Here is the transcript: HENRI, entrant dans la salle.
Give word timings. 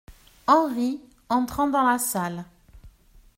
HENRI, 0.47 0.99
entrant 1.29 1.67
dans 1.67 1.83
la 1.83 1.99
salle. 1.99 2.45